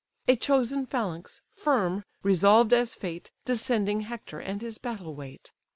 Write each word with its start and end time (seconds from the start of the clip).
A 0.27 0.35
chosen 0.35 0.87
phalanx, 0.87 1.43
firm, 1.51 2.03
resolved 2.23 2.73
as 2.73 2.95
fate, 2.95 3.29
Descending 3.45 3.99
Hector 4.01 4.39
and 4.39 4.59
his 4.59 4.79
battle 4.79 5.13
wait. 5.13 5.51